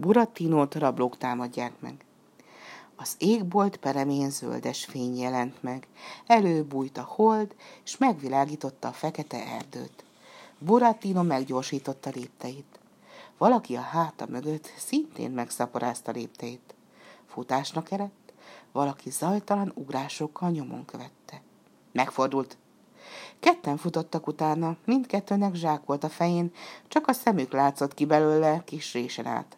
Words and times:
Buratinót 0.00 0.74
rablók 0.74 1.18
támadják 1.18 1.72
meg. 1.80 2.04
Az 2.96 3.14
égbolt 3.18 3.76
peremén 3.76 4.30
zöldes 4.30 4.84
fény 4.84 5.18
jelent 5.18 5.62
meg, 5.62 5.86
előbújt 6.26 6.98
a 6.98 7.02
hold, 7.02 7.54
és 7.84 7.96
megvilágította 7.96 8.88
a 8.88 8.92
fekete 8.92 9.46
erdőt. 9.46 10.04
Buratino 10.58 11.22
meggyorsította 11.22 12.10
lépteit. 12.14 12.78
Valaki 13.38 13.76
a 13.76 13.80
háta 13.80 14.26
mögött 14.28 14.72
szintén 14.76 15.30
megszaporázta 15.30 16.12
lépteit. 16.12 16.74
Futásnak 17.26 17.90
eredt, 17.90 18.32
valaki 18.72 19.10
zajtalan 19.10 19.72
ugrásokkal 19.74 20.50
nyomon 20.50 20.84
követte. 20.84 21.42
Megfordult. 21.92 22.56
Ketten 23.40 23.76
futottak 23.76 24.26
utána, 24.26 24.76
mindkettőnek 24.84 25.54
zsák 25.54 25.84
volt 25.84 26.04
a 26.04 26.08
fején, 26.08 26.52
csak 26.88 27.08
a 27.08 27.12
szemük 27.12 27.52
látszott 27.52 27.94
ki 27.94 28.04
belőle 28.04 28.62
kis 28.64 28.92
résen 28.92 29.26
át. 29.26 29.56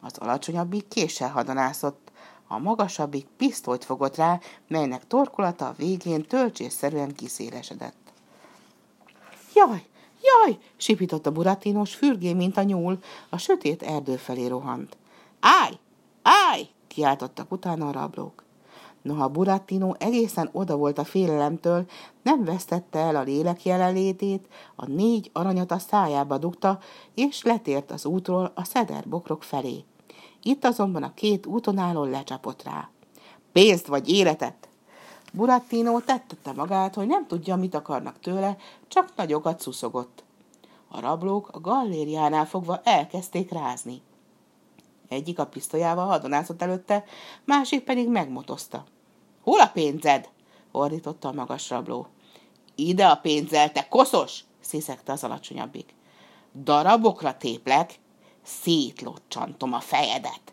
Az 0.00 0.18
alacsonyabbik 0.18 0.88
késsel 0.88 1.30
hadonászott, 1.30 2.10
a 2.46 2.58
magasabbik 2.58 3.26
pisztolyt 3.36 3.84
fogott 3.84 4.16
rá, 4.16 4.40
melynek 4.68 5.06
torkolata 5.06 5.66
a 5.66 5.74
végén 5.76 6.22
tölcsésszerűen 6.22 7.14
kiszélesedett. 7.14 8.12
Jaj, 9.54 9.86
jaj, 10.22 10.58
sipította 10.76 11.32
Buratinos, 11.32 11.94
fürgé, 11.94 12.32
mint 12.32 12.56
a 12.56 12.62
nyúl, 12.62 12.98
a 13.28 13.38
sötét 13.38 13.82
erdő 13.82 14.16
felé 14.16 14.46
rohant. 14.46 14.96
Állj, 15.40 15.78
állj, 16.22 16.68
kiáltottak 16.86 17.52
utána 17.52 17.88
a 17.88 17.92
rablók. 17.92 18.46
Noha 19.02 19.28
Buratino 19.28 19.94
egészen 19.98 20.48
oda 20.52 20.76
volt 20.76 20.98
a 20.98 21.04
félelemtől, 21.04 21.84
nem 22.22 22.44
vesztette 22.44 22.98
el 22.98 23.16
a 23.16 23.22
lélek 23.22 23.64
jelenlétét, 23.64 24.48
a 24.76 24.86
négy 24.86 25.30
aranyat 25.32 25.70
a 25.70 25.78
szájába 25.78 26.38
dugta, 26.38 26.78
és 27.14 27.42
letért 27.42 27.90
az 27.90 28.04
útról 28.04 28.52
a 28.54 28.64
szederbokrok 28.64 29.42
felé. 29.42 29.84
Itt 30.42 30.64
azonban 30.64 31.02
a 31.02 31.14
két 31.14 31.46
úton 31.46 31.78
álló 31.78 32.04
lecsapott 32.04 32.62
rá. 32.62 32.90
Pénzt 33.52 33.86
vagy 33.86 34.08
életet! 34.08 34.68
Burattino 35.32 36.00
tettette 36.00 36.52
magát, 36.52 36.94
hogy 36.94 37.06
nem 37.06 37.26
tudja, 37.26 37.56
mit 37.56 37.74
akarnak 37.74 38.20
tőle, 38.20 38.56
csak 38.88 39.12
nagyokat 39.16 39.60
szuszogott. 39.60 40.24
A 40.88 41.00
rablók 41.00 41.48
a 41.52 41.60
gallériánál 41.60 42.46
fogva 42.46 42.80
elkezdték 42.84 43.52
rázni. 43.52 44.02
Egyik 45.08 45.38
a 45.38 45.46
pisztolyával 45.46 46.06
hadonászott 46.06 46.62
előtte, 46.62 47.04
másik 47.44 47.84
pedig 47.84 48.08
megmotozta. 48.08 48.84
Hol 49.42 49.60
a 49.60 49.70
pénzed? 49.72 50.28
ordította 50.72 51.28
a 51.28 51.32
magas 51.32 51.70
rabló. 51.70 52.06
Ide 52.74 53.06
a 53.06 53.16
pénzzel, 53.16 53.72
te 53.72 53.88
koszos! 53.88 54.44
sziszegte 54.60 55.12
az 55.12 55.24
alacsonyabbik. 55.24 55.94
Darabokra 56.54 57.36
téplek, 57.36 57.94
szétlocsantom 58.42 59.72
a 59.72 59.80
fejedet. 59.80 60.52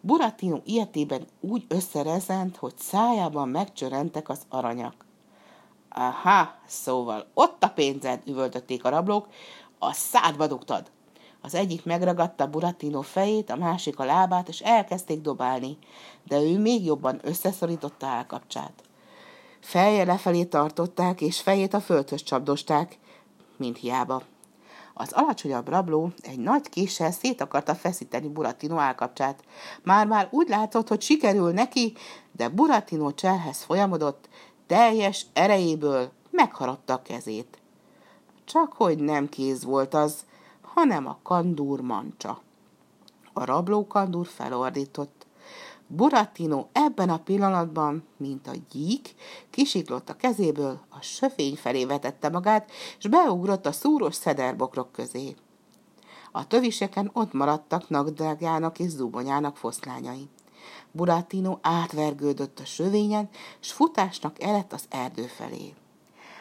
Buratino 0.00 0.58
ilyetében 0.64 1.26
úgy 1.40 1.64
összerezent, 1.68 2.56
hogy 2.56 2.76
szájában 2.78 3.48
megcsörentek 3.48 4.28
az 4.28 4.42
aranyak. 4.48 5.04
Aha, 5.88 6.54
szóval 6.66 7.26
ott 7.34 7.62
a 7.62 7.68
pénzed, 7.68 8.22
üvöltötték 8.26 8.84
a 8.84 8.88
rablók, 8.88 9.28
a 9.78 9.92
szádba 9.92 10.46
dugtad. 10.46 10.90
Az 11.42 11.54
egyik 11.54 11.84
megragadta 11.84 12.46
Buratino 12.46 13.00
fejét, 13.00 13.50
a 13.50 13.56
másik 13.56 13.98
a 13.98 14.04
lábát, 14.04 14.48
és 14.48 14.60
elkezdték 14.60 15.20
dobálni, 15.20 15.78
de 16.24 16.40
ő 16.40 16.58
még 16.58 16.84
jobban 16.84 17.20
összeszorította 17.22 18.06
állkapcsát. 18.06 18.72
Feje 19.60 20.04
lefelé 20.04 20.44
tartották, 20.44 21.20
és 21.20 21.40
fejét 21.40 21.74
a 21.74 21.80
földhöz 21.80 22.22
csapdosták, 22.22 22.98
mint 23.56 23.78
hiába. 23.78 24.22
Az 24.94 25.12
alacsonyabb 25.12 25.68
rabló 25.68 26.12
egy 26.22 26.38
nagy 26.38 26.68
késsel 26.68 27.10
szét 27.10 27.40
akarta 27.40 27.74
feszíteni 27.74 28.28
Buratino 28.28 28.76
állkapcsát. 28.76 29.44
Már-már 29.82 30.28
úgy 30.30 30.48
látszott, 30.48 30.88
hogy 30.88 31.00
sikerül 31.00 31.52
neki, 31.52 31.92
de 32.32 32.48
Buratino 32.48 33.12
cselhez 33.12 33.62
folyamodott, 33.62 34.28
teljes 34.66 35.26
erejéből 35.32 36.10
megharadta 36.30 36.92
a 36.92 37.02
kezét. 37.02 37.58
Csak 38.44 38.72
hogy 38.72 38.98
nem 38.98 39.28
kéz 39.28 39.64
volt 39.64 39.94
az, 39.94 40.24
hanem 40.74 41.06
a 41.06 41.18
kandúr 41.22 41.80
mancsa. 41.80 42.40
A 43.32 43.44
rabló 43.44 43.86
kandúr 43.86 44.26
felordított. 44.26 45.26
Buratino 45.86 46.66
ebben 46.72 47.10
a 47.10 47.18
pillanatban, 47.18 48.04
mint 48.16 48.46
a 48.46 48.52
gyík, 48.70 49.14
kisiklott 49.50 50.08
a 50.08 50.16
kezéből, 50.16 50.80
a 50.88 51.02
söfény 51.02 51.56
felé 51.56 51.84
vetette 51.84 52.28
magát, 52.28 52.70
és 52.98 53.08
beugrott 53.08 53.66
a 53.66 53.72
szúros 53.72 54.14
szederbokrok 54.14 54.92
közé. 54.92 55.34
A 56.32 56.46
töviseken 56.46 57.10
ott 57.12 57.32
maradtak 57.32 57.88
nagdrágának 57.88 58.78
és 58.78 58.90
zubonyának 58.90 59.56
foszlányai. 59.56 60.28
Buratino 60.92 61.58
átvergődött 61.60 62.58
a 62.58 62.64
sövényen, 62.64 63.28
s 63.60 63.72
futásnak 63.72 64.42
elett 64.42 64.72
az 64.72 64.84
erdő 64.88 65.26
felé. 65.26 65.74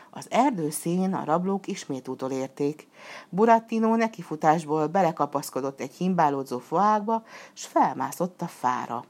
Az 0.10 0.26
erdő 0.30 0.70
színén 0.70 1.14
a 1.14 1.24
rablók 1.24 1.68
ismét 1.68 2.08
utolérték. 2.08 2.88
Burattino 3.30 3.96
nekifutásból 3.96 4.88
belekapaszkodott 4.88 5.80
egy 5.80 5.94
himbálódzó 5.94 6.60
foákba, 6.60 7.24
s 7.54 7.66
felmászott 7.66 8.42
a 8.42 8.48
fára. 8.48 9.04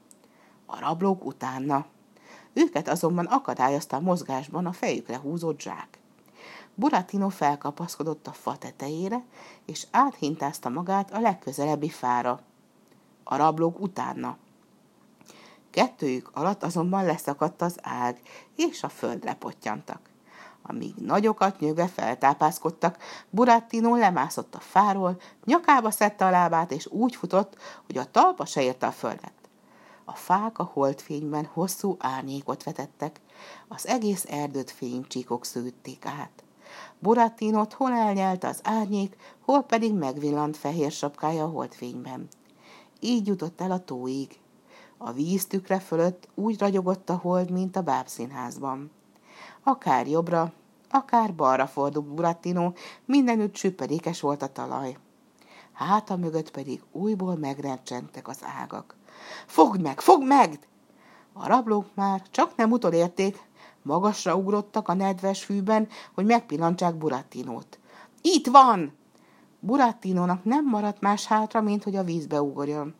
A 0.65 0.79
rablók 0.79 1.25
utána. 1.25 1.85
Őket 2.53 2.87
azonban 2.87 3.25
akadályozta 3.25 3.97
a 3.97 4.01
mozgásban 4.01 4.65
a 4.65 4.71
fejükre 4.71 5.17
húzott 5.17 5.61
zsák. 5.61 5.99
Burattino 6.75 7.29
felkapaszkodott 7.29 8.27
a 8.27 8.31
fa 8.31 8.57
tetejére, 8.57 9.23
és 9.65 9.87
áthintázta 9.91 10.69
magát 10.69 11.11
a 11.11 11.19
legközelebbi 11.19 11.89
fára. 11.89 12.39
A 13.23 13.35
rablók 13.35 13.79
utána. 13.79 14.37
Kettőjük 15.69 16.29
alatt 16.33 16.63
azonban 16.63 17.05
leszakadt 17.05 17.61
az 17.61 17.77
ág, 17.81 18.21
és 18.55 18.83
a 18.83 18.89
földre 18.89 19.33
pottyantak. 19.33 20.08
Amíg 20.69 20.95
nagyokat 20.95 21.59
nyögve 21.59 21.87
feltápászkodtak, 21.87 22.97
Burattino 23.29 23.95
lemászott 23.95 24.55
a 24.55 24.59
fáról, 24.59 25.17
nyakába 25.45 25.91
szedte 25.91 26.25
a 26.25 26.29
lábát, 26.29 26.71
és 26.71 26.87
úgy 26.87 27.15
futott, 27.15 27.57
hogy 27.85 27.97
a 27.97 28.11
talpa 28.11 28.45
se 28.45 28.61
érte 28.61 28.87
a 28.87 28.91
földet. 28.91 29.33
A 30.05 30.11
fák 30.11 30.59
a 30.59 30.69
holdfényben 30.73 31.45
hosszú 31.53 31.95
árnyékot 31.99 32.63
vetettek, 32.63 33.19
az 33.67 33.87
egész 33.87 34.25
erdőt 34.29 34.71
fénycsíkok 34.71 35.45
szűtték 35.45 36.05
át. 36.05 36.43
Burattinot 36.99 37.73
hol 37.73 37.91
elnyelte 37.91 38.47
az 38.47 38.59
árnyék, 38.63 39.15
hol 39.39 39.63
pedig 39.63 39.93
megvillant 39.93 40.57
fehér 40.57 40.91
sapkája 40.91 41.43
a 41.43 41.49
holdfényben. 41.49 42.27
Így 42.99 43.27
jutott 43.27 43.61
el 43.61 43.71
a 43.71 43.83
tóig. 43.83 44.39
A 44.97 45.11
víztükre 45.11 45.79
fölött 45.79 46.27
úgy 46.35 46.59
ragyogott 46.59 47.09
a 47.09 47.15
hold, 47.15 47.51
mint 47.51 47.75
a 47.75 47.81
bábszínházban. 47.81 48.91
Akár 49.63 50.07
jobbra, 50.07 50.53
akár 50.89 51.35
balra 51.35 51.67
fordult 51.67 52.05
Burattino, 52.05 52.71
mindenütt 53.05 53.55
süperékes 53.55 54.21
volt 54.21 54.41
a 54.41 54.51
talaj. 54.51 54.97
Háta 55.73 56.15
mögött 56.15 56.51
pedig 56.51 56.81
újból 56.91 57.35
megrencsentek 57.35 58.27
az 58.27 58.39
ágak. 58.61 58.95
Fogd 59.45 59.81
meg, 59.81 60.01
fogd 60.01 60.25
meg! 60.25 60.59
A 61.33 61.47
rablók 61.47 61.85
már 61.93 62.21
csak 62.29 62.55
nem 62.55 62.71
utolérték, 62.71 63.41
magasra 63.81 64.35
ugrottak 64.35 64.87
a 64.87 64.93
nedves 64.93 65.43
fűben, 65.43 65.87
hogy 66.13 66.25
megpillantsák 66.25 66.95
Burattinót. 66.95 67.79
Itt 68.21 68.47
van! 68.47 68.97
Burattinónak 69.59 70.43
nem 70.43 70.65
maradt 70.65 71.01
más 71.01 71.25
hátra, 71.25 71.61
mint 71.61 71.83
hogy 71.83 71.95
a 71.95 72.03
vízbe 72.03 72.41
ugorjon. 72.41 72.95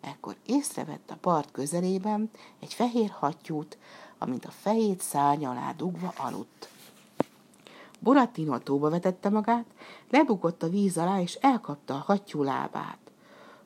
Ekkor 0.00 0.36
észrevett 0.46 1.10
a 1.10 1.16
part 1.20 1.50
közelében 1.50 2.30
egy 2.60 2.74
fehér 2.74 3.10
hattyút, 3.10 3.78
amint 4.18 4.44
a 4.44 4.50
fejét 4.50 5.00
szárny 5.00 5.44
alá 5.44 5.72
dugva 5.72 6.12
aludt. 6.16 6.68
Buratino 8.02 8.58
tóba 8.58 8.90
vetette 8.90 9.28
magát, 9.28 9.66
lebukott 10.10 10.62
a 10.62 10.68
víz 10.68 10.98
alá, 10.98 11.20
és 11.20 11.34
elkapta 11.34 11.94
a 11.94 12.02
hattyú 12.06 12.42
lábát. 12.42 12.98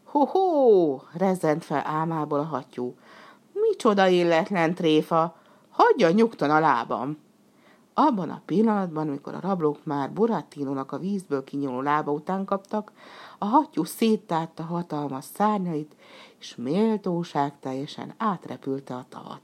Ho-ho! 0.05 1.01
rezzent 1.13 1.65
fel 1.65 1.83
álmából 1.85 2.39
a 2.39 2.45
hattyú. 2.45 2.95
Micsoda 3.53 4.07
illetlen 4.07 4.75
tréfa! 4.75 5.37
Hagyja 5.71 6.11
nyugton 6.11 6.51
a 6.51 6.61
lábam! 6.61 7.19
Abban 7.95 8.31
a 8.31 8.43
pillanatban, 8.47 9.09
amikor 9.09 9.35
a 9.35 9.41
rablók 9.41 9.85
már 9.85 10.13
Burattinónak 10.13 10.93
a 10.93 10.99
vízből 10.99 11.45
kinyúló 11.45 11.81
lába 11.81 12.13
után 12.13 12.45
kaptak, 12.45 12.93
a 13.39 13.45
hattyú 13.45 13.85
széttárta 13.85 14.63
hatalmas 14.63 15.25
szárnyait, 15.25 15.97
és 16.39 16.57
méltóság 16.57 17.59
teljesen 17.61 18.15
átrepülte 18.17 18.95
a 18.95 19.05
tavat. 19.09 19.41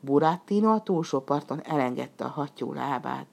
Burattino 0.00 0.72
a 0.72 0.82
túlsó 0.82 1.20
parton 1.20 1.62
elengedte 1.62 2.24
a 2.24 2.28
hattyú 2.28 2.72
lábát. 2.72 3.26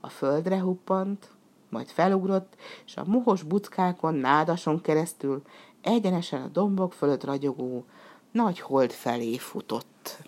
A 0.00 0.08
földre 0.08 0.60
huppant, 0.60 1.30
majd 1.68 1.88
felugrott, 1.88 2.56
és 2.86 2.96
a 2.96 3.04
muhos 3.06 3.42
buckákon, 3.42 4.14
nádason 4.14 4.80
keresztül 4.80 5.42
egyenesen 5.82 6.42
a 6.42 6.48
dombok 6.48 6.92
fölött 6.92 7.24
ragyogó 7.24 7.84
nagy 8.30 8.60
hold 8.60 8.90
felé 8.90 9.36
futott. 9.36 10.27